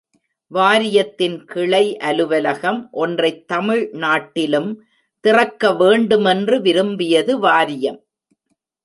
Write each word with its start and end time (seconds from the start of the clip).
வாரியத்தின் 0.51 1.45
கிளை 1.45 1.97
அலுவலகம் 1.99 2.89
ஒன்றைத் 2.93 3.47
தமிழ் 3.47 3.89
நாட்டிலும் 3.95 4.71
திறக்க 5.23 5.73
வேண்டுமென்று 5.73 6.61
விரும்பியது 6.61 7.39
வாரியம்! 7.39 8.01